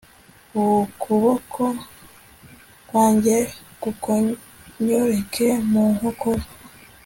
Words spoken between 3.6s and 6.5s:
gukonyokere mu nkokora